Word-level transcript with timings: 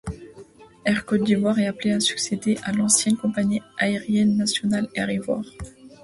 Air 0.83 1.05
Côte 1.05 1.21
d'Ivoire 1.25 1.59
est 1.59 1.67
appelée 1.67 1.91
à 1.93 1.99
succéder 1.99 2.57
à 2.63 2.71
l'ancienne 2.71 3.17
compagnie 3.17 3.61
aérienne 3.77 4.35
nationale 4.35 4.89
Air 4.95 5.11
Ivoire. 5.11 5.45